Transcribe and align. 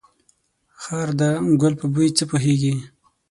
خر 0.81 1.07
ده 1.19 1.29
ګل 1.61 1.73
په 1.81 1.85
بوی 1.93 2.09
څه 2.17 2.23
پوهيږي. 2.29 2.73